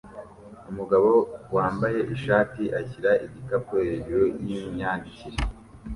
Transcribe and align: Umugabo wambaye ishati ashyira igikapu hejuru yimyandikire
Umugabo 0.71 1.09
wambaye 1.55 1.99
ishati 2.15 2.63
ashyira 2.79 3.11
igikapu 3.25 3.73
hejuru 3.87 4.25
yimyandikire 4.47 5.37